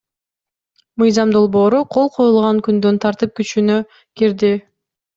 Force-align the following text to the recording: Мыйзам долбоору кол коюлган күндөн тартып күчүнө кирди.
Мыйзам 1.01 1.35
долбоору 1.35 1.83
кол 1.97 2.09
коюлган 2.17 2.65
күндөн 2.71 3.01
тартып 3.07 3.39
күчүнө 3.41 3.81
кирди. 3.99 4.57